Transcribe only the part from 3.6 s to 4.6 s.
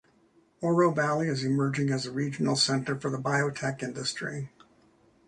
industry.